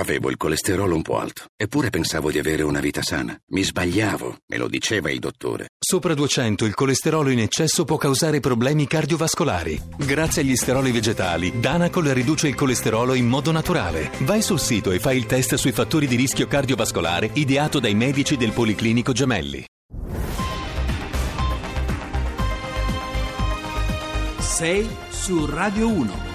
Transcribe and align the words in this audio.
Avevo 0.00 0.30
il 0.30 0.38
colesterolo 0.38 0.94
un 0.94 1.02
po' 1.02 1.18
alto, 1.18 1.44
eppure 1.54 1.90
pensavo 1.90 2.30
di 2.30 2.38
avere 2.38 2.62
una 2.62 2.80
vita 2.80 3.02
sana. 3.02 3.38
Mi 3.48 3.62
sbagliavo, 3.62 4.38
me 4.46 4.56
lo 4.56 4.66
diceva 4.66 5.10
il 5.10 5.18
dottore. 5.18 5.72
Sopra 5.78 6.14
200 6.14 6.64
il 6.64 6.74
colesterolo 6.74 7.28
in 7.28 7.40
eccesso 7.40 7.84
può 7.84 7.98
causare 7.98 8.40
problemi 8.40 8.86
cardiovascolari. 8.86 9.78
Grazie 9.98 10.40
agli 10.40 10.56
steroli 10.56 10.90
vegetali, 10.90 11.60
Danacol 11.60 12.06
riduce 12.06 12.48
il 12.48 12.54
colesterolo 12.54 13.12
in 13.12 13.26
modo 13.26 13.52
naturale. 13.52 14.10
Vai 14.20 14.40
sul 14.40 14.58
sito 14.58 14.90
e 14.90 15.00
fai 15.00 15.18
il 15.18 15.26
test 15.26 15.56
sui 15.56 15.72
fattori 15.72 16.06
di 16.06 16.16
rischio 16.16 16.46
cardiovascolare 16.46 17.28
ideato 17.34 17.78
dai 17.78 17.94
medici 17.94 18.38
del 18.38 18.52
Policlinico 18.52 19.12
Gemelli. 19.12 19.62
6 24.38 24.88
su 25.10 25.44
Radio 25.44 25.88
1. 25.88 26.29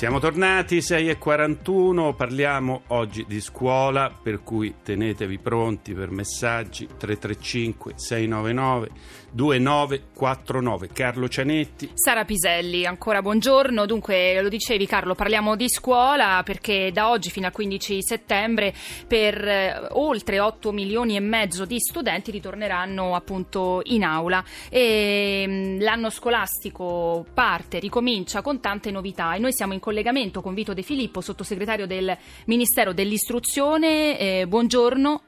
Siamo 0.00 0.18
tornati 0.18 0.78
6.41, 0.78 2.14
parliamo 2.14 2.84
oggi 2.86 3.26
di 3.28 3.38
scuola, 3.38 4.10
per 4.10 4.42
cui 4.42 4.76
tenetevi 4.82 5.38
pronti 5.38 5.92
per 5.92 6.10
messaggi 6.10 6.86
335 6.86 7.92
699 7.96 8.88
2949. 9.30 10.88
Carlo 10.92 11.28
Cianetti. 11.28 11.90
Sara 11.94 12.24
Piselli, 12.24 12.84
ancora 12.86 13.22
buongiorno. 13.22 13.86
Dunque, 13.86 14.40
lo 14.40 14.48
dicevi 14.48 14.86
Carlo, 14.86 15.14
parliamo 15.14 15.56
di 15.56 15.68
scuola 15.68 16.42
perché 16.44 16.90
da 16.92 17.10
oggi 17.10 17.30
fino 17.30 17.46
al 17.46 17.52
15 17.52 18.02
settembre 18.02 18.74
per 19.06 19.46
eh, 19.46 19.86
oltre 19.90 20.40
8 20.40 20.72
milioni 20.72 21.16
e 21.16 21.20
mezzo 21.20 21.64
di 21.64 21.78
studenti 21.78 22.30
ritorneranno 22.30 23.14
appunto 23.14 23.80
in 23.84 24.04
aula 24.04 24.44
e 24.68 25.44
mm, 25.46 25.80
l'anno 25.80 26.10
scolastico 26.10 27.24
parte, 27.32 27.78
ricomincia 27.78 28.42
con 28.42 28.60
tante 28.60 28.90
novità 28.90 29.34
e 29.34 29.38
noi 29.38 29.52
siamo 29.52 29.72
in 29.72 29.80
collegamento 29.80 30.40
con 30.40 30.54
Vito 30.54 30.74
De 30.74 30.82
Filippo, 30.82 31.20
sottosegretario 31.20 31.86
del 31.86 32.16
Ministero 32.46 32.92
dell'Istruzione. 32.92 34.18
Eh, 34.18 34.46
buongiorno. 34.46 35.22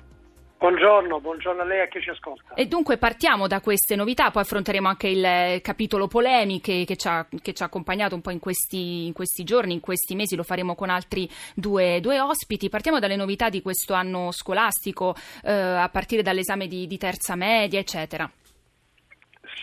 Buongiorno, 0.63 1.19
buongiorno 1.19 1.63
a 1.63 1.65
lei 1.65 1.79
e 1.79 1.81
a 1.81 1.87
chi 1.89 2.01
ci 2.01 2.11
ascolta. 2.11 2.55
E 2.55 2.67
dunque 2.67 2.97
partiamo 2.97 3.49
da 3.49 3.61
queste 3.61 3.97
novità, 3.97 4.31
poi 4.31 4.43
affronteremo 4.43 4.87
anche 4.87 5.09
il 5.09 5.61
capitolo 5.61 6.07
polemiche 6.07 6.85
che 6.85 6.95
ci 6.95 7.09
ha, 7.09 7.27
che 7.43 7.53
ci 7.53 7.65
ha 7.65 7.67
accompagnato 7.67 8.15
un 8.15 8.21
po' 8.21 8.31
in 8.31 8.39
questi, 8.39 9.07
in 9.07 9.13
questi, 9.13 9.43
giorni, 9.43 9.73
in 9.73 9.81
questi 9.81 10.15
mesi, 10.15 10.37
lo 10.37 10.45
faremo 10.45 10.77
con 10.77 10.89
altri 10.89 11.29
due, 11.57 11.99
due 12.01 12.21
ospiti. 12.21 12.69
Partiamo 12.69 13.01
dalle 13.01 13.17
novità 13.17 13.49
di 13.49 13.61
questo 13.61 13.95
anno 13.95 14.31
scolastico, 14.31 15.17
eh, 15.43 15.51
a 15.51 15.89
partire 15.89 16.23
dall'esame 16.23 16.69
di, 16.69 16.87
di 16.87 16.97
terza 16.97 17.35
media, 17.35 17.81
eccetera. 17.81 18.31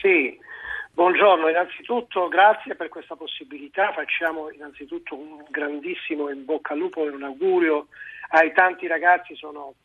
Sì, 0.02 0.38
Buongiorno, 0.92 1.48
innanzitutto 1.48 2.28
grazie 2.28 2.76
per 2.76 2.90
questa 2.90 3.16
possibilità, 3.16 3.94
facciamo 3.94 4.52
innanzitutto 4.52 5.16
un 5.16 5.46
grandissimo 5.50 6.30
in 6.30 6.44
bocca 6.44 6.74
al 6.74 6.80
lupo 6.80 7.06
e 7.06 7.10
un 7.10 7.24
augurio 7.24 7.88
ai 8.32 8.52
tanti 8.52 8.86
ragazzi, 8.86 9.34
sono 9.38 9.76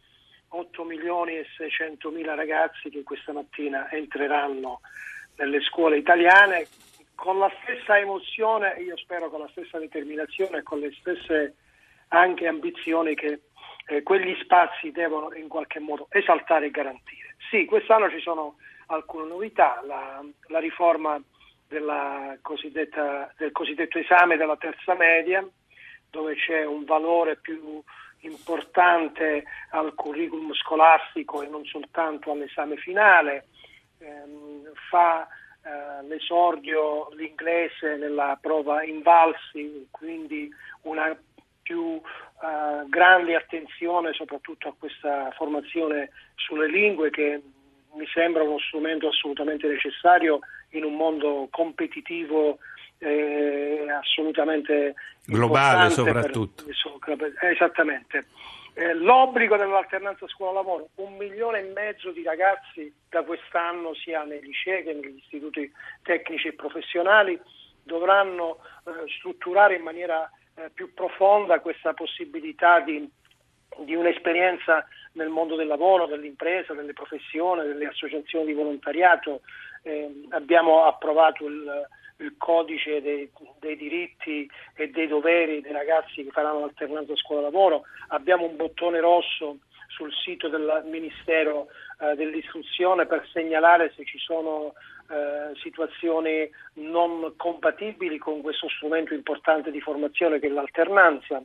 8 0.54 0.84
milioni 0.84 1.36
e 1.36 1.46
600 1.56 2.10
mila 2.10 2.34
ragazzi 2.34 2.88
che 2.88 3.02
questa 3.02 3.32
mattina 3.32 3.90
entreranno 3.90 4.80
nelle 5.36 5.60
scuole 5.60 5.98
italiane 5.98 6.66
con 7.14 7.38
la 7.38 7.50
stessa 7.62 7.98
emozione, 7.98 8.74
io 8.80 8.96
spero 8.96 9.30
con 9.30 9.40
la 9.40 9.48
stessa 9.48 9.78
determinazione 9.78 10.58
e 10.58 10.62
con 10.62 10.80
le 10.80 10.92
stesse 10.98 11.56
anche 12.08 12.46
ambizioni 12.46 13.14
che 13.14 13.42
eh, 13.86 14.02
quegli 14.02 14.36
spazi 14.42 14.90
devono 14.90 15.32
in 15.34 15.48
qualche 15.48 15.78
modo 15.80 16.06
esaltare 16.10 16.66
e 16.66 16.70
garantire. 16.70 17.36
Sì, 17.50 17.64
quest'anno 17.64 18.10
ci 18.10 18.20
sono 18.20 18.56
alcune 18.86 19.28
novità, 19.28 19.80
la, 19.84 20.22
la 20.48 20.58
riforma 20.58 21.20
del 21.66 22.38
cosiddetto 22.42 23.98
esame 23.98 24.36
della 24.36 24.56
terza 24.56 24.94
media, 24.94 25.46
dove 26.10 26.34
c'è 26.36 26.64
un 26.64 26.84
valore 26.84 27.36
più 27.36 27.82
importante 28.26 29.44
al 29.70 29.94
curriculum 29.94 30.52
scolastico 30.54 31.42
e 31.42 31.48
non 31.48 31.64
soltanto 31.64 32.30
all'esame 32.30 32.76
finale, 32.76 33.46
ehm, 33.98 34.72
fa 34.90 35.26
eh, 35.26 36.06
l'esordio 36.06 37.08
l'inglese 37.14 37.96
nella 37.96 38.38
prova 38.40 38.82
invalsi, 38.82 39.88
quindi 39.90 40.50
una 40.82 41.16
più 41.62 41.94
eh, 41.96 42.88
grande 42.88 43.34
attenzione 43.34 44.12
soprattutto 44.12 44.68
a 44.68 44.74
questa 44.78 45.30
formazione 45.32 46.10
sulle 46.34 46.68
lingue 46.68 47.10
che 47.10 47.40
mi 47.94 48.06
sembra 48.12 48.42
uno 48.42 48.58
strumento 48.58 49.08
assolutamente 49.08 49.66
necessario 49.66 50.40
in 50.70 50.84
un 50.84 50.94
mondo 50.94 51.48
competitivo 51.50 52.58
eh, 52.98 53.86
assolutamente 53.90 54.94
globale 55.24 55.90
soprattutto. 55.90 56.64
Per, 56.64 57.32
esattamente. 57.40 58.26
Eh, 58.76 58.92
l'obbligo 58.94 59.56
dell'alternanza 59.56 60.26
scuola-lavoro, 60.26 60.88
un 60.96 61.16
milione 61.16 61.60
e 61.60 61.72
mezzo 61.72 62.10
di 62.10 62.24
ragazzi 62.24 62.92
da 63.08 63.22
quest'anno 63.22 63.94
sia 63.94 64.24
nei 64.24 64.40
licei 64.40 64.82
che 64.82 64.92
negli 64.92 65.18
istituti 65.18 65.70
tecnici 66.02 66.48
e 66.48 66.54
professionali 66.54 67.40
dovranno 67.84 68.58
eh, 68.84 68.90
strutturare 69.18 69.76
in 69.76 69.82
maniera 69.82 70.28
eh, 70.56 70.70
più 70.74 70.92
profonda 70.92 71.60
questa 71.60 71.94
possibilità 71.94 72.80
di, 72.80 73.08
di 73.84 73.94
un'esperienza 73.94 74.84
nel 75.14 75.28
mondo 75.28 75.56
del 75.56 75.66
lavoro, 75.66 76.06
dell'impresa, 76.06 76.74
delle 76.74 76.92
professioni, 76.92 77.66
delle 77.66 77.86
associazioni 77.86 78.46
di 78.46 78.52
volontariato. 78.52 79.40
Eh, 79.82 80.26
abbiamo 80.30 80.84
approvato 80.84 81.46
il 81.46 81.86
il 82.18 82.34
codice 82.38 83.00
dei, 83.02 83.28
dei, 83.58 83.76
diritti 83.76 84.48
e 84.76 84.88
dei 84.90 85.08
doveri 85.08 85.60
dei 85.60 85.72
ragazzi 85.72 86.22
che 86.22 86.30
faranno 86.30 86.60
l'alternanza 86.60 87.16
scuola-lavoro, 87.16 87.84
abbiamo 88.08 88.46
un 88.46 88.56
bottone 88.56 89.00
rosso 89.00 89.58
sul 89.88 90.12
sito 90.12 90.48
del 90.48 90.84
Ministero 90.86 91.68
eh, 92.00 92.14
dell'Istruzione 92.14 93.06
per 93.06 93.28
segnalare 93.32 93.92
se 93.96 94.04
ci 94.04 94.18
sono 94.18 94.74
eh, 95.08 95.54
situazioni 95.60 96.48
non 96.74 97.34
compatibili 97.36 98.18
con 98.18 98.42
questo 98.42 98.68
strumento 98.68 99.14
importante 99.14 99.70
di 99.70 99.80
formazione 99.80 100.38
che 100.38 100.46
è 100.46 100.50
l'alternanza. 100.50 101.42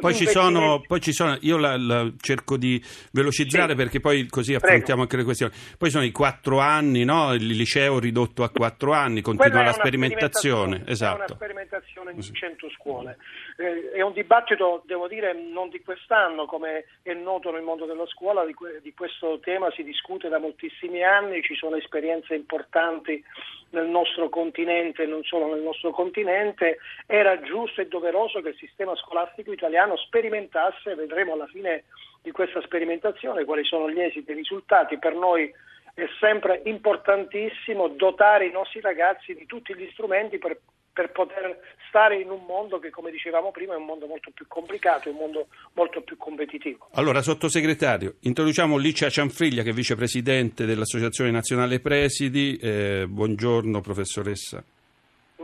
Poi 0.00 0.14
ci, 0.14 0.26
sono, 0.26 0.82
poi 0.86 1.00
ci 1.00 1.12
sono, 1.12 1.36
io 1.40 1.56
la, 1.56 1.76
la 1.76 2.10
cerco 2.20 2.56
di 2.56 2.82
velocizzare 3.12 3.70
sì. 3.70 3.76
perché 3.76 4.00
poi 4.00 4.26
così 4.26 4.54
affrontiamo 4.54 4.82
Prego. 4.84 5.02
anche 5.02 5.16
le 5.16 5.24
questioni. 5.24 5.52
Poi 5.78 5.90
sono 5.90 6.04
i 6.04 6.12
quattro 6.12 6.58
anni, 6.58 7.04
no? 7.04 7.32
il 7.32 7.46
liceo 7.46 7.98
ridotto 7.98 8.42
a 8.42 8.50
quattro 8.50 8.92
anni, 8.92 9.20
continua 9.20 9.62
la 9.62 9.72
sperimentazione. 9.72 10.82
Esatto. 10.86 11.12
È 11.12 11.14
una 11.14 11.24
esatto. 11.24 11.34
sperimentazione 11.34 12.12
in 12.12 12.22
100 12.22 12.70
scuole. 12.70 13.16
Eh, 13.56 13.92
è 13.92 14.00
un 14.00 14.12
dibattito, 14.12 14.82
devo 14.84 15.06
dire, 15.06 15.32
non 15.32 15.68
di 15.68 15.80
quest'anno, 15.80 16.46
come 16.46 16.86
è 17.02 17.12
noto 17.14 17.52
nel 17.52 17.62
mondo 17.62 17.86
della 17.86 18.06
scuola, 18.06 18.44
di, 18.44 18.52
que- 18.52 18.80
di 18.82 18.92
questo 18.92 19.38
tema 19.38 19.70
si 19.70 19.84
discute 19.84 20.28
da 20.28 20.38
moltissimi 20.38 21.04
anni, 21.04 21.42
ci 21.42 21.54
sono 21.54 21.76
esperienze 21.76 22.34
importanti 22.34 23.22
nel 23.70 23.86
nostro 23.86 24.28
continente 24.28 25.04
e 25.04 25.06
non 25.06 25.22
solo 25.22 25.52
nel 25.52 25.62
nostro 25.62 25.90
continente, 25.90 26.78
era 27.06 27.40
giusto 27.40 27.80
e 27.80 27.86
doveroso 27.86 28.40
che 28.40 28.50
il 28.50 28.56
sistema 28.56 28.96
scolastico 28.96 29.52
italiano 29.52 29.96
sperimentasse, 29.96 30.94
vedremo 30.94 31.34
alla 31.34 31.46
fine 31.46 31.84
di 32.22 32.32
questa 32.32 32.60
sperimentazione 32.62 33.44
quali 33.44 33.64
sono 33.64 33.88
gli 33.90 34.00
esiti 34.00 34.30
e 34.30 34.32
i 34.32 34.36
risultati. 34.36 34.98
Per 34.98 35.14
noi 35.14 35.52
è 35.94 36.06
sempre 36.18 36.62
importantissimo 36.64 37.86
dotare 37.88 38.46
i 38.46 38.50
nostri 38.50 38.80
ragazzi 38.80 39.34
di 39.34 39.46
tutti 39.46 39.76
gli 39.76 39.88
strumenti 39.92 40.38
per 40.38 40.58
per 40.94 41.10
poter 41.10 41.60
stare 41.88 42.20
in 42.20 42.30
un 42.30 42.44
mondo 42.46 42.78
che, 42.78 42.90
come 42.90 43.10
dicevamo 43.10 43.50
prima, 43.50 43.74
è 43.74 43.76
un 43.76 43.84
mondo 43.84 44.06
molto 44.06 44.30
più 44.32 44.46
complicato, 44.48 45.08
è 45.08 45.12
un 45.12 45.18
mondo 45.18 45.48
molto 45.74 46.00
più 46.02 46.16
competitivo. 46.16 46.88
Allora, 46.94 47.20
sottosegretario, 47.20 48.14
introduciamo 48.20 48.76
Licia 48.76 49.10
Cianfriglia, 49.10 49.62
che 49.62 49.70
è 49.70 49.72
vicepresidente 49.72 50.64
dell'Associazione 50.64 51.30
Nazionale 51.30 51.80
Presidi. 51.80 52.56
Eh, 52.56 53.06
buongiorno, 53.08 53.80
professoressa. 53.80 54.64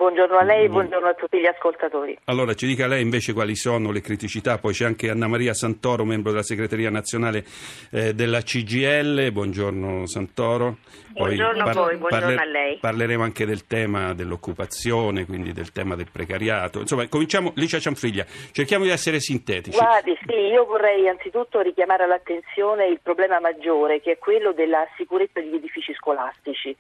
Buongiorno 0.01 0.39
a 0.39 0.45
lei, 0.45 0.67
buongiorno 0.67 1.09
a 1.09 1.13
tutti 1.13 1.39
gli 1.39 1.45
ascoltatori. 1.45 2.17
Allora 2.25 2.55
ci 2.55 2.67
dica 2.67 2.87
lei 2.87 3.03
invece 3.03 3.35
quali 3.35 3.55
sono 3.55 3.93
le 3.93 4.01
criticità, 4.01 4.57
poi 4.57 4.73
c'è 4.73 4.87
anche 4.87 5.11
Anna 5.11 5.27
Maria 5.27 5.53
Santoro, 5.53 6.07
membro 6.07 6.31
della 6.31 6.43
segreteria 6.43 6.89
nazionale 6.89 7.45
eh, 7.93 8.15
della 8.15 8.41
CGL, 8.41 9.31
buongiorno 9.31 10.07
Santoro. 10.07 10.79
Poi 11.13 11.37
buongiorno 11.37 11.65
par- 11.65 11.77
a 11.77 11.81
voi, 11.83 11.97
buongiorno 11.99 12.35
parle- 12.35 12.41
a 12.41 12.45
lei. 12.47 12.79
Parleremo 12.79 13.23
anche 13.23 13.45
del 13.45 13.67
tema 13.67 14.15
dell'occupazione, 14.15 15.27
quindi 15.27 15.53
del 15.53 15.71
tema 15.71 15.97
del 15.97 16.09
precariato. 16.11 16.81
Insomma, 16.81 17.07
cominciamo, 17.07 17.53
Licia 17.57 17.79
Cianfriglia, 17.79 18.25
cerchiamo 18.53 18.85
di 18.85 18.91
essere 18.91 19.21
sintetici. 19.21 19.77
Guardi, 19.77 20.17
sì, 20.27 20.33
io 20.33 20.65
vorrei 20.65 21.09
anzitutto 21.09 21.61
richiamare 21.61 22.05
all'attenzione 22.05 22.87
il 22.87 23.01
problema 23.03 23.39
maggiore, 23.39 24.01
che 24.01 24.13
è 24.13 24.19
quello 24.19 24.53
della 24.53 24.89
sicurezza 24.97 25.41
degli 25.41 25.57
edifici 25.57 25.93
scolastici, 25.93 26.75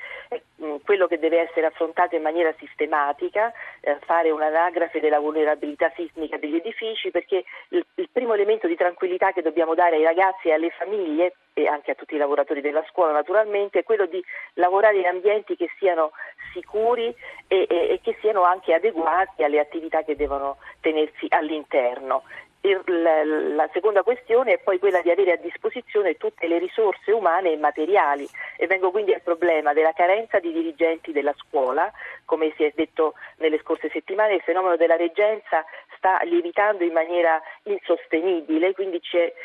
quello 0.84 1.06
che 1.06 1.19
deve 1.19 1.40
essere 1.40 1.66
affrontato 1.66 2.16
in 2.16 2.23
maniera 2.23 2.55
sistematica 2.58 3.08
informatica, 3.11 3.53
eh, 3.81 3.99
fare 4.05 4.31
un'anagrafe 4.31 5.01
della 5.01 5.19
vulnerabilità 5.19 5.93
sismica 5.95 6.39
degli 6.39 6.57
edifici, 6.57 7.11
perché 7.11 7.45
il, 7.71 7.85
il 7.97 8.09
primo 8.11 8.35
elemento 8.35 8.67
di 8.67 8.77
tranquillità 8.77 9.33
che 9.33 9.43
dobbiamo 9.43 9.75
dare 9.75 9.97
ai 9.97 10.05
ragazzi 10.05 10.49
e 10.49 10.53
alle 10.53 10.71
famiglie 10.71 11.35
e 11.53 11.67
anche 11.67 11.91
a 11.91 11.95
tutti 11.95 12.15
i 12.15 12.19
lavoratori 12.19 12.61
della 12.61 12.85
scuola 12.89 13.12
naturalmente 13.12 13.81
è 13.81 13.83
quello 13.83 14.07
di 14.07 14.23
lavorare 14.55 14.99
in 14.99 15.07
ambienti 15.07 15.57
che 15.57 15.69
siano 15.79 16.12
sicuri 16.53 17.12
e, 17.49 17.67
e, 17.69 17.91
e 17.91 18.01
che 18.03 18.17
siano 18.21 18.45
anche 18.45 18.73
adeguati 18.73 19.43
alle 19.43 19.59
attività 19.59 20.03
che 20.03 20.15
devono 20.15 20.59
tenersi 20.81 21.27
all'interno 21.29 22.23
la 22.62 23.69
seconda 23.73 24.03
questione 24.03 24.53
è 24.53 24.59
poi 24.59 24.79
quella 24.79 25.01
di 25.01 25.11
avere 25.11 25.33
a 25.33 25.37
disposizione 25.37 26.17
tutte 26.17 26.47
le 26.47 26.59
risorse 26.59 27.11
umane 27.11 27.53
e 27.53 27.57
materiali. 27.57 28.29
E 28.57 28.67
vengo 28.67 28.91
quindi 28.91 29.15
al 29.15 29.23
problema 29.23 29.73
della 29.73 29.93
carenza 29.93 30.39
di 30.39 30.53
dirigenti 30.53 31.12
della 31.12 31.35
scuola, 31.39 31.91
come 32.27 32.53
si 32.57 32.65
è 32.65 32.73
detto 32.75 33.15
nelle 33.39 33.59
scorse 33.61 33.89
settimane 33.91 34.35
il 34.35 34.43
fenomeno 34.43 34.77
della 34.77 34.97
reggenza 34.97 35.65
sta 35.97 36.21
lievitando 36.23 36.85
in 36.85 36.93
maniera 36.93 37.41
insostenibile, 37.65 38.73
quindi 38.73 39.01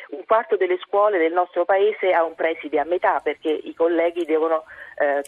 un 0.09 0.23
quarto 0.25 0.55
delle 0.57 0.77
scuole 0.79 1.17
del 1.17 1.33
nostro 1.33 1.65
paese 1.65 2.11
ha 2.11 2.23
un 2.23 2.35
preside 2.35 2.79
a 2.79 2.85
metà 2.85 3.19
perché 3.21 3.49
i 3.49 3.73
colleghi 3.73 4.25
devono 4.25 4.63
eh, 4.97 5.23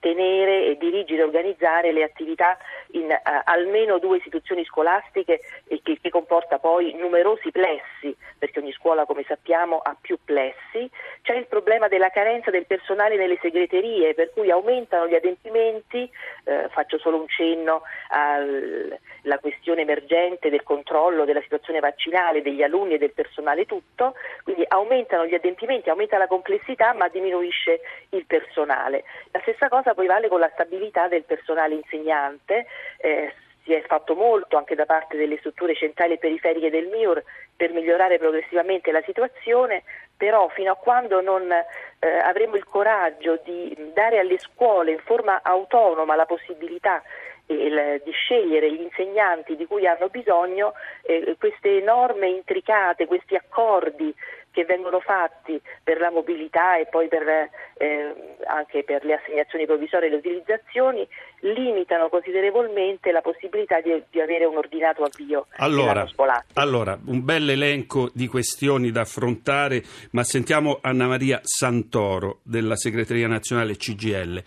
tenere 0.00 0.66
e 0.66 0.76
dirigere 0.76 1.22
e 1.22 1.24
organizzare 1.24 1.92
le 1.92 2.02
attività 2.02 2.56
in 2.92 3.10
eh, 3.10 3.20
almeno 3.44 3.98
due 3.98 4.18
istituzioni 4.18 4.64
scolastiche 4.64 5.40
e 5.66 5.80
che, 5.82 5.98
che 6.00 6.10
comporta 6.10 6.58
poi 6.58 6.94
numerosi 6.94 7.50
plessi, 7.50 8.14
perché 8.38 8.60
ogni 8.60 8.72
scuola 8.72 9.04
come 9.04 9.24
sappiamo 9.26 9.78
ha 9.78 9.96
più 10.00 10.18
plessi. 10.24 10.88
C'è 11.22 11.34
il 11.34 11.46
problema 11.46 11.88
della 11.88 12.10
carenza 12.10 12.50
del 12.50 12.66
personale 12.66 13.16
nelle 13.16 13.38
segreterie, 13.40 14.14
per 14.14 14.30
cui 14.32 14.50
aumentano 14.50 15.08
gli 15.08 15.14
adempimenti, 15.14 16.10
eh, 16.44 16.68
faccio 16.70 16.98
solo 16.98 17.20
un 17.20 17.28
cenno 17.28 17.82
alla 18.08 19.38
questione 19.40 19.82
emergente 19.82 20.50
del 20.50 20.62
controllo 20.62 21.24
della 21.24 21.42
situazione 21.42 21.80
vaccinale 21.80 22.42
degli 22.42 22.62
alunni 22.62 22.94
e 22.94 22.98
del 22.98 23.12
personale 23.12 23.66
tutto, 23.66 24.14
quindi 24.44 24.64
aumentano 24.68 25.26
gli 25.26 25.34
adempimenti, 25.34 25.90
aumenta 25.90 26.16
la 26.18 26.26
complessità 26.26 26.94
ma 26.94 27.08
diminuisce 27.08 27.80
il 28.10 28.24
personale. 28.26 29.04
La 29.30 29.40
stessa 29.40 29.68
cosa 29.68 29.94
poi 29.94 30.06
vale 30.06 30.28
con 30.28 30.40
la 30.40 30.50
stabilità 30.52 31.08
del 31.08 31.24
personale 31.24 31.74
insegnante. 31.74 32.66
Eh, 32.98 33.32
si 33.68 33.74
è 33.74 33.82
fatto 33.82 34.14
molto 34.14 34.56
anche 34.56 34.74
da 34.74 34.86
parte 34.86 35.18
delle 35.18 35.36
strutture 35.38 35.74
centrali 35.74 36.14
e 36.14 36.18
periferiche 36.18 36.70
del 36.70 36.86
MIUR 36.86 37.22
per 37.54 37.70
migliorare 37.72 38.16
progressivamente 38.16 38.90
la 38.90 39.02
situazione, 39.04 39.82
però 40.16 40.48
fino 40.48 40.72
a 40.72 40.76
quando 40.76 41.20
non 41.20 41.52
eh, 41.52 42.08
avremo 42.24 42.56
il 42.56 42.64
coraggio 42.64 43.38
di 43.44 43.76
dare 43.92 44.20
alle 44.20 44.38
scuole 44.38 44.92
in 44.92 45.00
forma 45.00 45.40
autonoma 45.42 46.16
la 46.16 46.24
possibilità 46.24 47.02
il, 47.48 48.00
di 48.04 48.10
scegliere 48.10 48.72
gli 48.72 48.80
insegnanti 48.80 49.56
di 49.56 49.66
cui 49.66 49.86
hanno 49.86 50.08
bisogno, 50.08 50.72
eh, 51.02 51.36
queste 51.38 51.80
norme 51.80 52.28
intricate, 52.28 53.06
questi 53.06 53.34
accordi 53.34 54.14
che 54.50 54.64
vengono 54.64 55.00
fatti 55.00 55.60
per 55.82 56.00
la 56.00 56.10
mobilità 56.10 56.78
e 56.78 56.86
poi 56.86 57.08
per, 57.08 57.22
eh, 57.28 58.14
anche 58.46 58.82
per 58.84 59.04
le 59.04 59.14
assegnazioni 59.14 59.66
provvisorie 59.66 60.08
e 60.08 60.10
le 60.10 60.16
utilizzazioni 60.16 61.06
limitano 61.40 62.08
considerevolmente 62.08 63.12
la 63.12 63.20
possibilità 63.20 63.80
di, 63.80 64.02
di 64.10 64.20
avere 64.20 64.44
un 64.44 64.56
ordinato 64.56 65.04
avvio 65.04 65.46
allora, 65.56 66.06
scolastico. 66.06 66.60
Allora, 66.60 66.98
un 67.06 67.24
bel 67.24 67.50
elenco 67.50 68.10
di 68.12 68.26
questioni 68.26 68.90
da 68.90 69.02
affrontare, 69.02 69.82
ma 70.12 70.24
sentiamo 70.24 70.78
Anna 70.80 71.06
Maria 71.06 71.40
Santoro 71.42 72.40
della 72.42 72.76
Segreteria 72.76 73.28
Nazionale 73.28 73.76
CGL. 73.76 74.42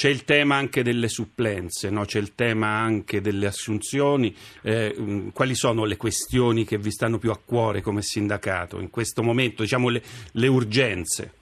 C'è 0.00 0.08
il 0.08 0.24
tema 0.24 0.56
anche 0.56 0.82
delle 0.82 1.08
supplenze, 1.08 1.90
no? 1.90 2.06
c'è 2.06 2.18
il 2.18 2.34
tema 2.34 2.68
anche 2.68 3.20
delle 3.20 3.46
assunzioni. 3.46 4.34
Eh, 4.62 4.96
mm, 4.98 5.28
quali 5.34 5.54
sono 5.54 5.84
le 5.84 5.98
questioni 5.98 6.64
che 6.64 6.78
vi 6.78 6.90
stanno 6.90 7.18
più 7.18 7.30
a 7.30 7.36
cuore 7.36 7.82
come 7.82 8.00
sindacato 8.00 8.80
in 8.80 8.88
questo 8.88 9.22
momento, 9.22 9.60
diciamo 9.62 9.90
le, 9.90 10.02
le 10.32 10.46
urgenze? 10.46 11.32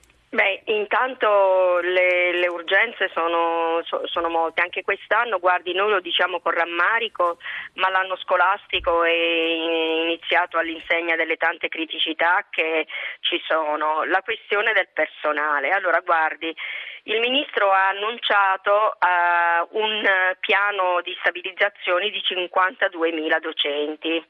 Intanto 0.79 1.79
le, 1.81 2.31
le 2.31 2.47
urgenze 2.47 3.09
sono, 3.13 3.81
sono, 4.05 4.29
molte, 4.29 4.61
anche 4.61 4.81
quest'anno, 4.81 5.37
guardi, 5.37 5.73
noi 5.73 5.89
lo 5.89 5.99
diciamo 5.99 6.39
con 6.39 6.53
rammarico, 6.53 7.37
ma 7.73 7.89
l'anno 7.89 8.15
scolastico 8.15 9.03
è 9.03 9.11
iniziato 9.11 10.57
all'insegna 10.57 11.17
delle 11.17 11.35
tante 11.35 11.67
criticità 11.67 12.45
che 12.49 12.87
ci 13.19 13.41
sono. 13.45 14.05
La 14.05 14.21
questione 14.21 14.71
del 14.71 14.87
personale, 14.93 15.71
allora 15.71 15.99
guardi, 15.99 16.55
il 17.03 17.19
Ministro 17.19 17.71
ha 17.71 17.89
annunciato 17.89 18.97
uh, 18.99 19.77
un 19.77 20.03
piano 20.39 21.01
di 21.01 21.15
stabilizzazione 21.19 22.09
di 22.09 22.21
52.000 22.23 23.39
docenti, 23.39 24.25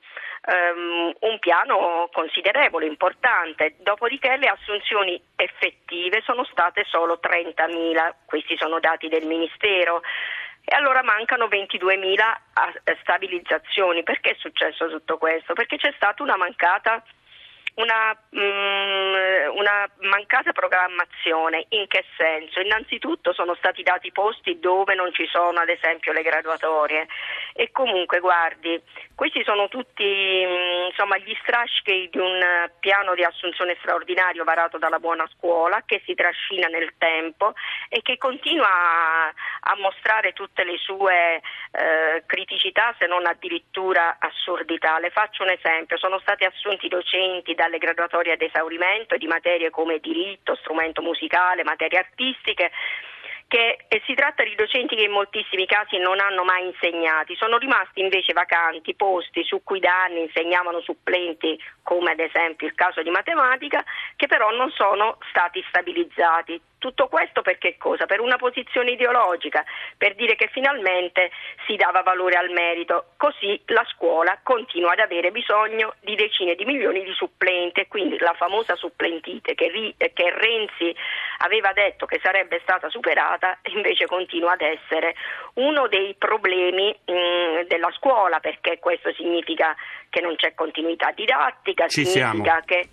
um, 0.48 1.14
un 1.20 1.40
piano 1.40 2.10
considerevole, 2.12 2.86
importante, 2.86 3.76
dopodiché 3.80 4.38
le 4.38 4.48
assunzioni 4.48 5.22
effettive 5.36 6.22
sono 6.22 6.44
state 6.46 6.86
solo 6.88 7.20
30.000, 7.22 8.14
questi 8.26 8.58
sono 8.58 8.80
dati 8.80 9.08
del 9.08 9.26
Ministero 9.26 10.02
e 10.64 10.76
allora 10.76 11.02
mancano 11.04 11.48
22.000 11.48 12.98
stabilizzazioni. 13.02 14.04
Perché 14.04 14.32
è 14.32 14.36
successo 14.38 14.90
tutto 14.90 15.18
questo? 15.18 15.54
Perché 15.54 15.78
c'è 15.78 15.94
stata 15.96 16.24
una 16.24 16.38
mancata 16.38 17.04
una, 17.76 18.16
mm, 18.36 18.44
una, 19.16 19.39
mancata 20.10 20.52
programmazione. 20.52 21.66
In 21.70 21.88
che 21.88 22.04
senso? 22.18 22.60
Innanzitutto 22.60 23.34
sono 23.34 23.56
stati 23.56 23.84
dati 23.84 24.12
posti 24.12 24.60
dove 24.60 24.96
non 24.96 25.14
ci 25.14 25.26
sono 25.28 25.60
ad 25.60 25.70
esempio 25.70 26.12
le 26.12 26.24
graduatorie 26.24 27.08
e 27.54 27.72
comunque 27.72 28.20
guardi, 28.20 28.82
questi 29.16 29.44
sono 29.44 29.68
tutti 29.68 30.04
mm, 30.04 30.88
insomma, 30.88 31.18
gli 31.18 31.36
strascichi 31.42 32.10
di 32.12 32.18
un 32.20 32.70
piano 32.80 33.16
di 33.16 33.24
assunzione 33.24 33.76
straordinario 33.80 34.44
varato 34.44 34.78
dalla 34.78 35.00
buona 35.00 35.28
scuola 35.36 35.84
che 35.86 36.02
si 36.06 36.14
trascina 36.16 36.68
nel 36.68 36.94
tempo 36.98 37.54
e 37.90 38.02
che 38.02 38.18
continua 38.18 38.68
a, 38.68 39.28
a 39.28 39.76
mostrare 39.78 40.34
tutte 40.34 40.64
le 40.64 40.78
sue 40.78 41.42
eh, 41.72 42.24
criticità 42.26 42.96
se 42.98 43.06
non 43.06 43.26
addirittura 43.26 44.18
assurdità. 44.20 45.00
Le 45.00 45.10
faccio 45.12 45.44
un 45.44 45.50
esempio, 45.50 45.98
sono 45.98 46.20
stati 46.20 46.46
assunti 46.46 46.88
docenti 46.88 47.54
dalle 47.56 47.78
graduatorie 47.78 48.34
ad 48.34 48.42
esaurimento 48.42 49.18
di 49.18 49.28
materie 49.28 49.70
come 49.70 49.99
diritto, 50.00 50.56
strumento 50.56 51.02
musicale, 51.02 51.64
materie 51.64 52.00
artistiche 52.00 52.72
che 53.50 53.80
si 54.06 54.14
tratta 54.14 54.44
di 54.44 54.54
docenti 54.54 54.96
che 54.96 55.06
in 55.06 55.12
moltissimi 55.12 55.66
casi 55.66 55.98
non 55.98 56.20
hanno 56.20 56.44
mai 56.44 56.68
insegnati, 56.68 57.36
sono 57.36 57.58
rimasti 57.58 58.00
invece 58.00 58.32
vacanti 58.32 58.94
posti 58.94 59.44
su 59.44 59.62
cui 59.64 59.80
da 59.80 60.04
anni 60.04 60.22
insegnavano 60.22 60.82
supplenti, 60.82 61.60
come 61.82 62.12
ad 62.12 62.20
esempio 62.20 62.68
il 62.68 62.76
caso 62.76 63.02
di 63.02 63.10
matematica, 63.10 63.84
che 64.16 64.28
però 64.28 64.52
non 64.52 64.70
sono 64.70 65.18
stati 65.32 65.66
stabilizzati. 65.68 66.62
Tutto 66.80 67.08
questo 67.08 67.42
per 67.42 67.58
che 67.58 67.76
cosa? 67.78 68.06
Per 68.06 68.22
una 68.22 68.38
posizione 68.38 68.92
ideologica, 68.92 69.64
per 69.98 70.16
dire 70.16 70.36
che 70.36 70.50
finalmente 70.52 71.30
si 71.68 71.76
dava 71.76 72.02
valore 72.02 72.36
al 72.36 72.50
merito. 72.50 73.12
Così 73.18 73.62
la 73.68 73.86
scuola 73.94 74.40
continua 74.42 74.94
ad 74.94 75.00
avere 75.00 75.32
bisogno 75.32 75.94
di 76.00 76.16
decine 76.16 76.56
di 76.56 76.66
milioni 76.66 77.04
di 77.04 77.12
supplenti 77.14 77.82
e 77.82 77.88
quindi 77.88 78.18
la 78.20 78.34
famosa 78.34 78.76
supplentite 78.76 79.56
che, 79.56 79.94
che 79.98 80.34
Renzi 80.34 80.96
aveva 81.40 81.74
detto 81.74 82.06
che 82.06 82.20
sarebbe 82.24 82.60
stata 82.62 82.90
superata 82.90 83.60
invece 83.74 84.06
continua 84.06 84.54
ad 84.54 84.62
essere 84.62 85.16
uno 85.56 85.88
dei 85.88 86.16
problemi 86.18 86.98
mh, 87.06 87.12
mm, 87.12 87.62
della 87.68 87.92
scuola 87.92 88.40
perché 88.40 88.80
questo 88.80 89.14
significa 89.14 89.76
che 90.10 90.22
non 90.22 90.36
c'è 90.36 90.54
continuità 90.54 91.12
didattica, 91.12 91.88
Ci 91.88 92.06
significa 92.06 92.44
siamo. 92.44 92.64
che 92.66 92.90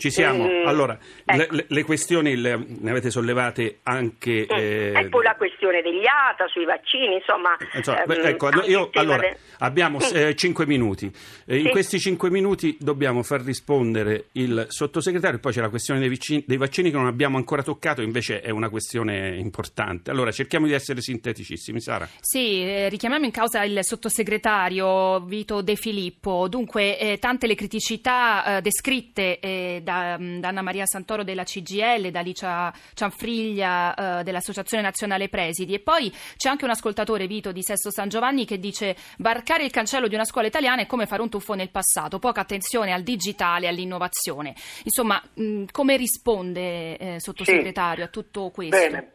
ci 0.00 0.10
siamo. 0.10 0.48
Mm, 0.48 0.66
allora, 0.66 0.98
ecco. 1.26 1.54
le, 1.54 1.66
le, 1.68 1.84
questioni 1.84 2.34
le, 2.34 2.56
ne 2.56 2.90
avete 2.90 3.10
sollevate 3.10 3.80
anche. 3.82 4.46
Mm. 4.50 4.56
Eh, 4.56 4.92
e 4.96 5.08
poi 5.10 5.22
la 5.22 5.36
questione 5.36 5.82
degli 5.82 6.06
ATA 6.06 6.48
sui 6.48 6.64
vaccini, 6.64 7.16
insomma. 7.16 7.54
insomma 7.74 8.02
ehm, 8.04 8.26
ecco, 8.26 8.48
io, 8.64 8.88
allora, 8.94 9.18
de... 9.18 9.36
abbiamo 9.58 9.98
mm. 9.98 10.16
eh, 10.16 10.34
5 10.34 10.66
minuti. 10.66 11.06
Eh, 11.44 11.54
sì. 11.54 11.60
In 11.60 11.68
questi 11.68 12.00
5 12.00 12.30
minuti 12.30 12.78
dobbiamo 12.80 13.22
far 13.22 13.42
rispondere 13.42 14.28
il 14.32 14.66
sottosegretario, 14.70 15.38
poi 15.38 15.52
c'è 15.52 15.60
la 15.60 15.68
questione 15.68 16.00
dei, 16.00 16.08
vicini, 16.08 16.42
dei, 16.46 16.56
vaccini 16.56 16.90
che 16.90 16.96
non 16.96 17.06
abbiamo 17.06 17.36
ancora 17.36 17.62
toccato, 17.62 18.00
invece 18.00 18.40
è 18.40 18.48
una 18.48 18.70
questione 18.70 19.36
importante. 19.36 20.10
Allora, 20.10 20.32
cerchiamo 20.32 20.64
di 20.66 20.72
essere 20.72 21.02
sinteticissimi. 21.02 21.78
Sara. 21.78 22.08
Sì, 22.20 22.62
eh, 22.62 22.88
richiamiamo 22.88 23.26
in 23.26 23.30
causa 23.30 23.62
il 23.64 23.84
sottosegretario 23.84 25.20
Vito 25.20 25.60
De 25.60 25.76
Filippo. 25.76 26.48
Dunque, 26.48 26.98
eh, 26.98 27.18
tante 27.18 27.46
le 27.46 27.54
criticità 27.54 28.56
eh, 28.56 28.60
descritte 28.62 29.38
da 29.82 29.89
da, 29.90 30.16
da, 30.18 30.48
Anna 30.48 30.62
Maria 30.62 30.86
Santoro 30.86 31.24
della 31.24 31.42
CGL, 31.42 32.10
da 32.10 32.20
Alicia 32.20 32.72
Cianfriglia 32.94 34.20
eh, 34.20 34.22
dell'Associazione 34.22 34.82
Nazionale 34.82 35.28
Presidi. 35.28 35.74
E 35.74 35.80
poi 35.80 36.10
c'è 36.36 36.48
anche 36.48 36.64
un 36.64 36.70
ascoltatore, 36.70 37.26
Vito 37.26 37.52
di 37.52 37.62
Sesto 37.62 37.90
San 37.90 38.08
Giovanni, 38.08 38.44
che 38.44 38.58
dice 38.58 38.96
varcare 39.18 39.64
il 39.64 39.70
cancello 39.70 40.08
di 40.08 40.14
una 40.14 40.24
scuola 40.24 40.46
italiana 40.46 40.82
è 40.82 40.86
come 40.86 41.06
fare 41.06 41.22
un 41.22 41.28
tuffo 41.28 41.54
nel 41.54 41.70
passato, 41.70 42.18
poca 42.18 42.40
attenzione 42.40 42.92
al 42.92 43.02
digitale, 43.02 43.68
all'innovazione. 43.68 44.54
Insomma, 44.84 45.20
mh, 45.34 45.64
come 45.72 45.96
risponde, 45.96 46.96
eh, 46.96 47.20
sottosegretario, 47.20 48.04
sì. 48.04 48.08
a 48.08 48.12
tutto 48.12 48.50
questo? 48.50 48.76
Bene. 48.76 49.12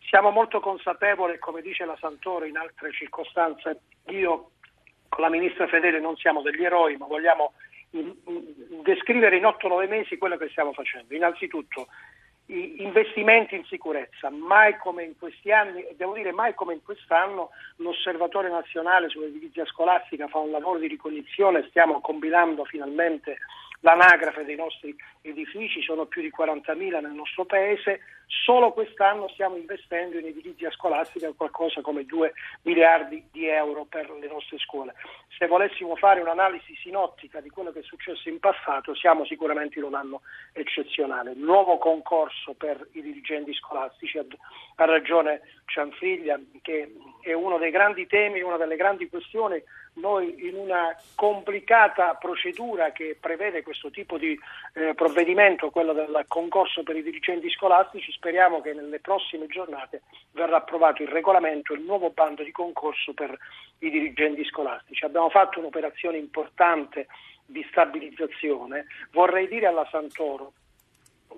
siamo 0.00 0.30
molto 0.30 0.60
consapevoli, 0.60 1.38
come 1.38 1.62
dice 1.62 1.84
la 1.84 1.96
Santoro 2.00 2.44
in 2.44 2.56
altre 2.56 2.92
circostanze, 2.92 3.80
io 4.08 4.50
con 5.08 5.24
la 5.24 5.30
ministra 5.30 5.66
Fedele 5.66 6.00
non 6.00 6.16
siamo 6.16 6.40
degli 6.40 6.64
eroi, 6.64 6.96
ma 6.96 7.06
vogliamo 7.06 7.52
descrivere 7.90 9.36
in 9.36 9.44
8-9 9.44 9.88
mesi 9.88 10.18
quello 10.18 10.36
che 10.36 10.48
stiamo 10.48 10.72
facendo. 10.72 11.14
Innanzitutto 11.14 11.88
investimenti 12.46 13.54
in 13.54 13.64
sicurezza, 13.64 14.28
mai 14.28 14.76
come 14.78 15.04
in 15.04 15.16
questi 15.16 15.52
anni, 15.52 15.86
devo 15.96 16.14
dire 16.14 16.32
mai 16.32 16.54
come 16.54 16.74
in 16.74 16.82
quest'anno, 16.82 17.50
l'Osservatorio 17.76 18.50
Nazionale 18.50 19.08
sull'Edilizia 19.08 19.64
Scolastica 19.66 20.26
fa 20.26 20.38
un 20.38 20.50
lavoro 20.50 20.80
di 20.80 20.88
ricognizione, 20.88 21.66
stiamo 21.68 22.00
combinando 22.00 22.64
finalmente 22.64 23.38
l'anagrafe 23.80 24.44
dei 24.44 24.56
nostri 24.56 24.94
edifici, 25.22 25.82
sono 25.82 26.06
più 26.06 26.22
di 26.22 26.32
40.000 26.36 27.00
nel 27.00 27.12
nostro 27.12 27.44
paese, 27.44 28.00
solo 28.26 28.72
quest'anno 28.72 29.28
stiamo 29.28 29.56
investendo 29.56 30.18
in 30.18 30.26
edilizia 30.26 30.70
scolastica 30.70 31.32
qualcosa 31.36 31.80
come 31.80 32.04
2 32.04 32.32
miliardi 32.62 33.26
di 33.32 33.46
euro 33.46 33.84
per 33.84 34.10
le 34.10 34.28
nostre 34.28 34.58
scuole. 34.58 34.94
Se 35.36 35.46
volessimo 35.46 35.96
fare 35.96 36.20
un'analisi 36.20 36.74
sinottica 36.76 37.40
di 37.40 37.48
quello 37.50 37.72
che 37.72 37.80
è 37.80 37.82
successo 37.82 38.28
in 38.28 38.38
passato, 38.38 38.94
siamo 38.94 39.24
sicuramente 39.24 39.78
in 39.78 39.84
un 39.84 39.94
anno 39.94 40.22
eccezionale. 40.52 41.34
Nuovo 41.34 41.78
concorso 41.78 42.54
per 42.54 42.86
i 42.92 43.02
dirigenti 43.02 43.52
scolastici, 43.54 44.18
ha 44.18 44.84
ragione 44.84 45.40
Cianfriglia, 45.66 46.38
che 46.62 46.92
è 47.22 47.32
uno 47.32 47.58
dei 47.58 47.70
grandi 47.70 48.06
temi, 48.06 48.42
una 48.42 48.56
delle 48.56 48.76
grandi 48.76 49.08
questioni 49.08 49.62
noi 49.94 50.46
in 50.46 50.54
una 50.54 50.96
complicata 51.14 52.14
procedura 52.14 52.92
che 52.92 53.16
prevede 53.20 53.62
questo 53.70 53.90
tipo 53.90 54.18
di 54.18 54.36
eh, 54.74 54.94
provvedimento, 54.94 55.70
quello 55.70 55.92
del 55.92 56.24
concorso 56.26 56.82
per 56.82 56.96
i 56.96 57.04
dirigenti 57.04 57.48
scolastici, 57.50 58.10
speriamo 58.10 58.60
che 58.60 58.72
nelle 58.72 58.98
prossime 58.98 59.46
giornate 59.46 60.02
verrà 60.32 60.56
approvato 60.56 61.02
il 61.02 61.08
regolamento 61.08 61.72
il 61.72 61.82
nuovo 61.82 62.10
bando 62.10 62.42
di 62.42 62.50
concorso 62.50 63.14
per 63.14 63.38
i 63.78 63.90
dirigenti 63.90 64.44
scolastici. 64.44 65.04
Abbiamo 65.04 65.30
fatto 65.30 65.60
un'operazione 65.60 66.18
importante 66.18 67.06
di 67.46 67.64
stabilizzazione, 67.70 68.86
vorrei 69.12 69.46
dire 69.46 69.66
alla 69.66 69.86
Santoro 69.88 70.54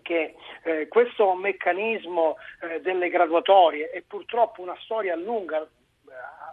che 0.00 0.34
eh, 0.62 0.88
questo 0.88 1.34
meccanismo 1.34 2.36
eh, 2.62 2.80
delle 2.80 3.10
graduatorie 3.10 3.90
è 3.90 4.00
purtroppo 4.00 4.62
una 4.62 4.76
storia 4.80 5.14
lunga, 5.16 5.68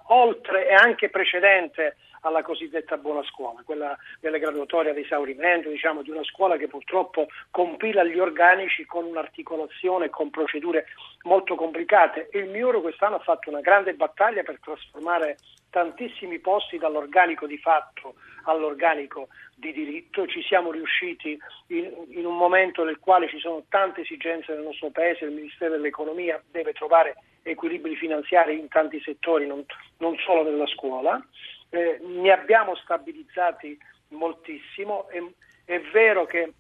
oltre 0.08 0.68
e 0.68 0.74
anche 0.74 1.10
precedente 1.10 1.96
alla 2.22 2.42
cosiddetta 2.42 2.98
buona 2.98 3.24
scuola, 3.24 3.62
quella 3.64 3.98
delle 4.20 4.40
graduatorie 4.40 4.92
ad 4.92 4.98
esaurimento, 4.98 5.70
diciamo, 5.70 6.02
di 6.02 6.10
una 6.10 6.24
scuola 6.24 6.58
che 6.58 6.68
purtroppo 6.68 7.28
compila 7.52 8.04
gli 8.04 8.20
organici 8.20 8.86
con 8.86 9.06
un'articolazione 9.06 10.10
con 10.10 10.30
procedure 10.30 10.88
molto 11.24 11.56
complicate. 11.56 12.30
Il 12.34 12.50
Miuro 12.50 12.82
quest'anno 12.82 13.16
ha 13.16 13.20
fatto 13.20 13.50
una 13.50 13.62
grande 13.62 13.94
battaglia 13.94 14.44
per 14.44 14.60
trasformare 14.60 15.38
tantissimi 15.70 16.40
posti 16.40 16.78
dall'organico 16.78 17.46
di 17.46 17.58
fatto 17.58 18.16
all'organico 18.44 19.28
di 19.56 19.72
diritto. 19.72 20.28
Ci 20.28 20.42
siamo 20.42 20.72
riusciti 20.72 21.38
in, 21.68 21.92
in, 22.10 22.26
un 22.26 22.36
momento 22.36 22.84
nel 22.84 23.00
quale 23.00 23.30
ci 23.30 23.40
sono 23.40 23.64
tante 23.70 24.02
esigenze 24.02 24.54
nel 24.54 24.64
nostro 24.64 24.90
Paese, 24.90 25.26
il 25.26 25.32
Ministero 25.32 25.72
dell'Economia 25.72 26.42
deve 26.50 26.74
trovare 26.74 27.16
equilibri 27.52 27.96
finanziari 27.96 28.60
in 28.60 28.68
tanti 28.68 29.02
settori, 29.02 29.46
non, 29.46 29.64
non 29.98 30.16
solo 30.18 30.44
nella 30.44 30.68
scuola. 30.68 31.24
Eh, 31.70 32.00
ne 32.02 32.32
abbiamo 32.32 32.76
stabilizzati 32.76 33.78
moltissimo. 34.10 35.08
È, 35.10 35.22
è 35.66 35.80
vero 35.92 36.26
che 36.26 36.54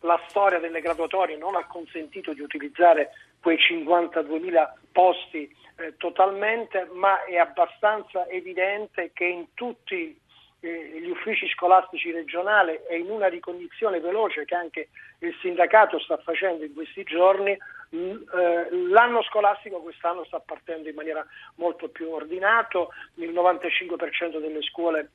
la 0.00 0.20
storia 0.28 0.58
delle 0.58 0.80
graduatorie 0.80 1.36
non 1.36 1.56
ha 1.56 1.66
consentito 1.66 2.32
di 2.32 2.40
utilizzare 2.40 3.10
quei 3.40 3.56
52.000 3.56 4.72
posti 4.92 5.54
eh, 5.76 5.96
totalmente, 5.96 6.88
ma 6.92 7.24
è 7.24 7.36
abbastanza 7.36 8.28
evidente 8.28 9.10
che 9.12 9.24
in 9.24 9.46
tutti 9.54 10.18
eh, 10.60 11.00
gli 11.00 11.08
uffici 11.08 11.48
scolastici 11.48 12.10
regionali 12.12 12.78
e 12.88 12.98
in 12.98 13.10
una 13.10 13.28
ricognizione 13.28 14.00
veloce 14.00 14.44
che 14.44 14.54
anche 14.54 14.88
il 15.20 15.34
sindacato 15.40 15.98
sta 15.98 16.18
facendo 16.18 16.64
in 16.64 16.74
questi 16.74 17.02
giorni, 17.04 17.56
l'anno 17.90 19.22
scolastico 19.24 19.80
quest'anno 19.80 20.24
sta 20.24 20.38
partendo 20.40 20.88
in 20.88 20.94
maniera 20.94 21.26
molto 21.56 21.88
più 21.88 22.08
ordinato, 22.10 22.90
il 23.14 23.30
95% 23.30 24.40
delle 24.40 24.62
scuole 24.62 25.10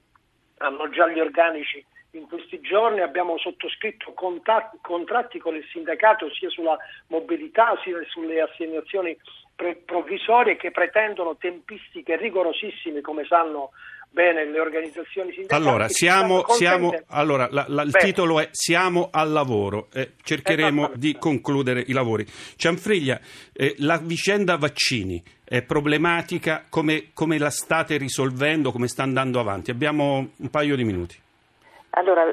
hanno 0.58 0.90
già 0.90 1.08
gli 1.08 1.20
organici 1.20 1.84
in 2.12 2.28
questi 2.28 2.60
giorni. 2.62 3.02
Abbiamo 3.02 3.38
sottoscritto 3.38 4.14
contratti 4.14 5.40
con 5.40 5.56
il 5.56 5.66
sindacato 5.72 6.30
sia 6.34 6.50
sulla 6.50 6.78
mobilità 7.08 7.78
sia 7.84 7.98
sulle 8.08 8.42
assegnazioni 8.42 9.18
provvisorie 9.86 10.58
che 10.58 10.72
pretendono 10.72 11.38
tempistiche 11.38 12.18
rigorosissime 12.18 13.00
come 13.00 13.24
sanno 13.24 13.72
bene 14.16 14.46
le 14.46 14.60
organizzazioni 14.62 15.34
sindacali. 15.34 15.62
Allora, 15.62 15.90
siamo, 15.90 16.46
siamo, 16.48 16.94
allora 17.10 17.50
la, 17.52 17.66
la, 17.68 17.82
il 17.82 17.92
titolo 17.92 18.40
è 18.40 18.48
Siamo 18.52 19.10
al 19.12 19.30
lavoro, 19.30 19.90
eh, 19.94 20.14
cercheremo 20.24 20.92
di 20.96 21.18
concludere 21.20 21.84
i 21.86 21.92
lavori. 21.92 22.26
Cianfriglia, 22.56 23.20
eh, 23.52 23.76
la 23.80 24.00
vicenda 24.02 24.56
vaccini 24.56 25.22
è 25.44 25.62
problematica, 25.64 26.64
come, 26.70 27.10
come 27.14 27.38
la 27.38 27.50
state 27.50 27.98
risolvendo, 27.98 28.72
come 28.72 28.88
sta 28.88 29.04
andando 29.04 29.42
avanti? 29.42 29.70
Abbiamo 29.70 30.30
un 30.38 30.50
paio 30.50 30.78
di 30.78 30.86
minuti. 30.86 31.20
Allora, 31.98 32.24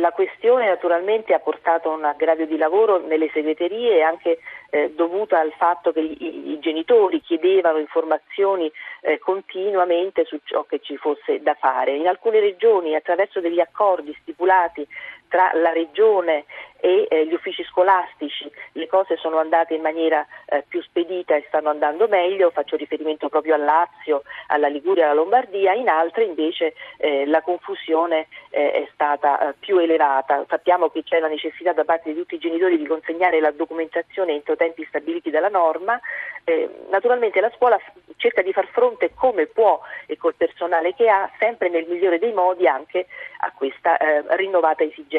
la 0.00 0.10
questione 0.10 0.66
naturalmente 0.66 1.34
ha 1.34 1.38
portato 1.38 1.90
a 1.90 1.96
un 1.96 2.04
aggravio 2.04 2.46
di 2.46 2.56
lavoro 2.56 2.98
nelle 3.06 3.30
segreterie 3.32 4.02
anche 4.02 4.38
eh, 4.74 4.92
dovuta 4.92 5.38
al 5.38 5.52
fatto 5.56 5.92
che 5.92 6.00
i, 6.00 6.50
i 6.50 6.58
genitori 6.58 7.20
chiedevano 7.20 7.78
informazioni 7.78 8.68
eh, 9.02 9.20
continuamente 9.20 10.24
su 10.24 10.40
ciò 10.42 10.64
che 10.64 10.80
ci 10.80 10.96
fosse 10.96 11.40
da 11.42 11.54
fare. 11.54 11.94
In 11.94 12.08
alcune 12.08 12.40
regioni 12.40 12.96
attraverso 12.96 13.38
degli 13.38 13.60
accordi 13.60 14.16
stipulati 14.22 14.84
tra 15.28 15.52
la 15.54 15.72
regione 15.72 16.44
e 16.84 17.06
eh, 17.08 17.26
gli 17.26 17.32
uffici 17.32 17.64
scolastici 17.64 18.50
le 18.72 18.86
cose 18.86 19.16
sono 19.16 19.38
andate 19.38 19.72
in 19.72 19.80
maniera 19.80 20.26
eh, 20.44 20.64
più 20.68 20.82
spedita 20.82 21.34
e 21.34 21.44
stanno 21.48 21.70
andando 21.70 22.06
meglio, 22.08 22.50
faccio 22.50 22.76
riferimento 22.76 23.30
proprio 23.30 23.54
al 23.54 23.64
Lazio, 23.64 24.22
alla 24.48 24.68
Liguria, 24.68 25.04
alla 25.04 25.14
Lombardia, 25.14 25.72
in 25.72 25.88
altre 25.88 26.24
invece 26.24 26.74
eh, 26.98 27.24
la 27.24 27.40
confusione 27.40 28.26
eh, 28.50 28.70
è 28.72 28.88
stata 28.92 29.38
eh, 29.48 29.54
più 29.58 29.78
elevata. 29.78 30.44
Sappiamo 30.46 30.90
che 30.90 31.02
c'è 31.04 31.20
la 31.20 31.28
necessità 31.28 31.72
da 31.72 31.84
parte 31.84 32.12
di 32.12 32.18
tutti 32.18 32.34
i 32.34 32.38
genitori 32.38 32.76
di 32.76 32.86
consegnare 32.86 33.40
la 33.40 33.50
documentazione 33.50 34.34
entro 34.34 34.54
tempi 34.54 34.84
stabiliti 34.84 35.30
dalla 35.30 35.48
norma, 35.48 35.98
eh, 36.44 36.68
naturalmente 36.90 37.40
la 37.40 37.52
scuola 37.56 37.80
cerca 38.16 38.42
di 38.42 38.52
far 38.52 38.66
fronte 38.66 39.12
come 39.14 39.46
può 39.46 39.80
e 40.04 40.18
col 40.18 40.34
personale 40.34 40.94
che 40.94 41.08
ha, 41.08 41.30
sempre 41.38 41.70
nel 41.70 41.86
migliore 41.88 42.18
dei 42.18 42.32
modi 42.32 42.66
anche 42.66 43.06
a 43.38 43.52
questa 43.56 43.96
rinnovata 44.36 44.84
esigenza. 44.84 45.13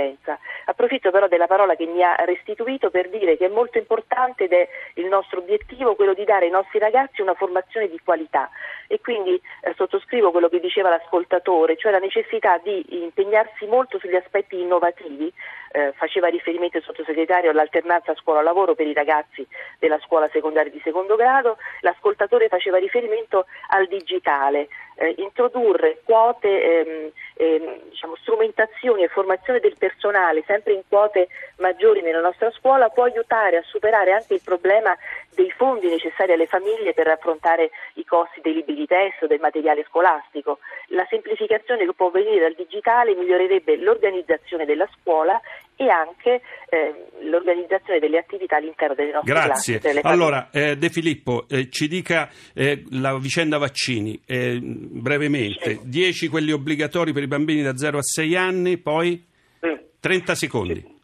Approfitto 0.66 1.12
però 1.12 1.28
della 1.28 1.48
parola 1.48 1.75
che 1.75 1.86
mi 1.86 2.04
ha 2.04 2.16
restituito 2.25 2.90
per 2.90 3.10
dire 3.10 3.38
che 3.38 3.46
è 3.46 3.50
molto 3.50 3.78
importante 3.78 4.46
ed 4.46 4.54
è 4.54 4.68
il 4.96 5.06
nostro 5.06 5.40
obiettivo 5.40 5.96
quello 5.96 6.14
di 6.14 6.24
dare 6.24 6.46
ai 6.46 6.52
nostri 6.52 6.80
ragazzi 6.80 7.22
una 7.22 7.34
formazione 7.34 7.88
di 7.88 8.00
qualità. 8.04 8.50
E 8.88 9.00
quindi 9.00 9.40
eh, 9.62 9.74
sottoscrivo 9.75 10.32
quello 10.32 10.50
che 10.50 10.60
diceva 10.60 10.90
l'ascoltatore, 10.90 11.78
cioè 11.78 11.92
la 11.92 12.00
necessità 12.00 12.58
di 12.58 13.04
impegnarsi 13.04 13.66
molto 13.66 14.00
sugli 14.00 14.16
aspetti 14.16 14.60
innovativi, 14.60 15.32
eh, 15.75 15.91
faceva 15.98 16.27
riferimento 16.27 16.77
il 16.77 16.84
sottosegretario 16.84 17.50
all'alternanza 17.50 18.15
scuola-lavoro 18.15 18.75
per 18.75 18.88
i 18.88 18.94
ragazzi 18.94 19.46
della 19.77 20.00
scuola 20.00 20.29
secondaria 20.32 20.72
di 20.72 20.79
secondo 20.82 21.17
grado, 21.17 21.58
l'ascoltatore 21.82 22.48
faceva 22.48 22.77
riferimento 22.77 23.46
al 23.70 23.86
digitale, 23.88 24.70
eh, 24.96 25.15
introdurre 25.17 26.00
quote, 26.05 26.48
ehm, 26.48 27.12
ehm, 27.36 27.79
diciamo, 27.89 28.15
strumentazioni 28.15 29.03
e 29.03 29.10
formazione 29.10 29.60
del 29.60 29.75
personale 29.77 30.44
sempre 30.48 30.72
in 30.72 30.84
quote 30.88 31.27
maggiori 31.58 32.01
nella 32.01 32.22
nostra 32.22 32.50
scuola 32.51 32.88
può 32.88 33.03
aiutare 33.03 33.58
a 33.58 33.63
superare 33.63 34.13
anche 34.13 34.36
il 34.36 34.41
problema 34.44 34.96
dei 35.36 35.51
fondi 35.51 35.89
necessari 35.89 36.32
alle 36.32 36.48
famiglie 36.48 36.94
per 36.94 37.10
affrontare 37.10 37.72
i 37.96 38.05
costi 38.05 38.39
dei 38.39 38.53
libri 38.53 38.75
di 38.75 38.86
testo, 38.86 39.27
del 39.27 39.41
materiale 39.41 39.84
scolastico. 39.89 40.60
La 40.89 41.05
semplificazione 41.10 41.86
che 41.86 41.94
può 41.94 42.10
venire 42.10 42.39
dal 42.39 42.55
digitale 42.55 43.15
migliorerebbe 43.15 43.75
l'organizzazione 43.75 44.65
della 44.65 44.88
scuola 44.98 45.39
e 45.75 45.89
anche 45.89 46.41
eh, 46.70 47.08
l'organizzazione 47.24 48.00
delle 48.00 48.17
attività 48.17 48.58
all'interno 48.58 48.96
delle 48.96 49.12
nostre 49.12 49.34
Grazie. 49.34 49.79
classi. 49.79 50.00
Allora, 50.03 50.50
eh, 50.51 50.77
De 50.77 50.89
Filippo, 50.89 51.46
eh, 51.50 51.70
ci 51.70 51.88
dica 51.88 52.29
eh, 52.53 52.84
la 52.91 53.17
vicenda 53.17 53.58
vaccini 53.58 54.20
eh, 54.25 54.60
brevemente. 54.62 55.79
10 55.84 56.13
sì. 56.13 56.27
quelli 56.27 56.51
obbligatori 56.51 57.12
per 57.12 57.24
i 57.24 57.27
bambini 57.27 57.62
da 57.62 57.75
0 57.75 57.98
a 57.98 58.03
6 58.03 58.36
anni, 58.36 58.77
poi 58.77 59.24
sì. 59.60 59.77
30 60.00 60.36
secondi. 60.36 60.95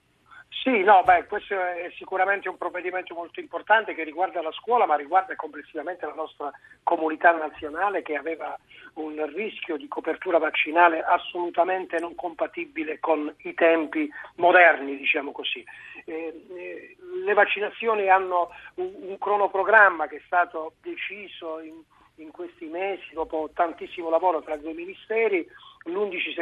Sì. 0.61 0.83
No, 0.83 1.01
beh, 1.03 1.25
questo 1.25 1.55
è 1.55 1.91
sicuramente 1.97 2.47
un 2.47 2.55
provvedimento 2.55 3.15
molto 3.15 3.39
importante 3.39 3.95
che 3.95 4.03
riguarda 4.03 4.43
la 4.43 4.51
scuola, 4.51 4.85
ma 4.85 4.95
riguarda 4.95 5.35
complessivamente 5.35 6.05
la 6.05 6.13
nostra 6.13 6.51
comunità 6.83 7.31
nazionale 7.31 8.03
che 8.03 8.15
aveva 8.15 8.55
un 8.95 9.25
rischio 9.33 9.75
di 9.75 9.87
copertura 9.87 10.37
vaccinale 10.37 11.01
assolutamente 11.01 11.97
non 11.97 12.13
compatibile 12.13 12.99
con 12.99 13.33
i 13.39 13.55
tempi 13.55 14.07
moderni, 14.35 14.97
diciamo 14.97 15.31
così. 15.31 15.65
Eh, 16.05 16.45
eh, 16.55 16.95
le 17.25 17.33
vaccinazioni 17.33 18.07
hanno 18.07 18.51
un, 18.75 18.91
un 18.99 19.17
cronoprogramma 19.17 20.05
che 20.05 20.17
è 20.17 20.21
stato 20.25 20.73
deciso 20.79 21.59
in 21.59 21.81
in 22.21 22.31
questi 22.31 22.65
mesi, 22.65 23.13
dopo 23.13 23.49
tantissimo 23.53 24.09
lavoro 24.09 24.41
tra 24.41 24.53
i 24.53 24.61
due 24.61 24.73
ministeri, 24.73 25.39
l'11 25.39 25.70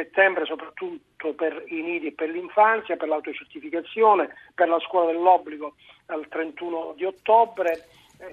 settembre 0.00 0.46
soprattutto 0.46 1.34
per 1.34 1.64
i 1.68 1.82
nidi 1.82 2.08
e 2.08 2.12
per 2.12 2.30
l'infanzia, 2.30 2.96
per 2.96 3.08
l'autocertificazione, 3.08 4.34
per 4.54 4.68
la 4.68 4.80
scuola 4.80 5.12
dell'obbligo 5.12 5.74
al 6.06 6.26
31 6.28 6.94
di 6.96 7.04
ottobre 7.04 7.86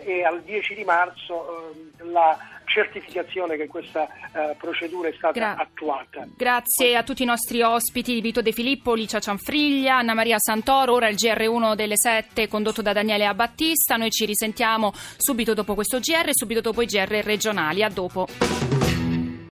e 0.03 0.23
al 0.23 0.41
10 0.41 0.75
di 0.75 0.83
marzo 0.83 1.71
eh, 1.73 2.03
la 2.11 2.37
certificazione 2.65 3.55
che 3.55 3.67
questa 3.67 4.07
eh, 4.33 4.55
procedura 4.57 5.07
è 5.07 5.13
stata 5.13 5.39
Gra- 5.39 5.55
attuata. 5.55 6.27
Grazie 6.35 6.95
a 6.97 7.03
tutti 7.03 7.23
i 7.23 7.25
nostri 7.25 7.61
ospiti, 7.61 8.19
Vito 8.19 8.41
De 8.41 8.51
Filippo, 8.51 8.93
Licia 8.93 9.19
Cianfriglia, 9.19 9.97
Anna 9.97 10.13
Maria 10.13 10.37
Santoro, 10.37 10.93
ora 10.93 11.07
il 11.07 11.15
GR1 11.15 11.75
delle 11.75 11.95
7 11.95 12.47
condotto 12.47 12.81
da 12.81 12.93
Daniele 12.93 13.25
Abattista, 13.25 13.95
noi 13.95 14.11
ci 14.11 14.25
risentiamo 14.25 14.91
subito 14.93 15.53
dopo 15.53 15.73
questo 15.73 15.99
GR 15.99 16.27
e 16.27 16.33
subito 16.33 16.61
dopo 16.61 16.81
i 16.81 16.85
GR 16.85 17.21
regionali, 17.23 17.83
a 17.83 17.89
dopo. 17.89 18.86